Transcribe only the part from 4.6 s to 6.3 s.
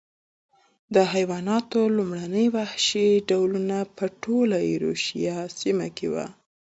ایرویشیا سیمه کې و.